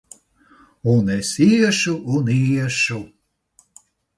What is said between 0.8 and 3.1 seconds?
Un es iešu un iešu!